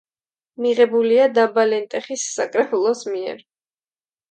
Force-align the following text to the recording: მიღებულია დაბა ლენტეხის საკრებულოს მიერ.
მიღებულია 0.65 1.27
დაბა 1.35 1.67
ლენტეხის 1.73 2.25
საკრებულოს 2.39 3.05
მიერ. 3.13 3.47